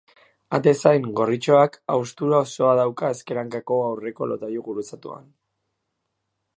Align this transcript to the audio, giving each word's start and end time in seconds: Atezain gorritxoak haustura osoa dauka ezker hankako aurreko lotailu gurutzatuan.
Atezain 0.57 1.03
gorritxoak 1.19 1.77
haustura 1.95 2.39
osoa 2.47 2.73
dauka 2.81 3.13
ezker 3.17 3.43
hankako 3.43 3.79
aurreko 3.91 4.31
lotailu 4.33 4.67
gurutzatuan. 4.71 5.33